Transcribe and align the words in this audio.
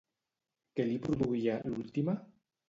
Què 0.79 0.85
li 0.87 0.95
produïa 1.03 1.59
l'última? 1.69 2.19